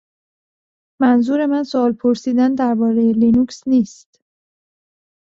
منظور 1.01 1.45
من 1.51 1.63
سؤال 1.63 1.91
پرسیدن 1.99 2.55
دربارهٔ 2.55 3.11
لینوکس 3.13 3.67
نیست 3.67 4.19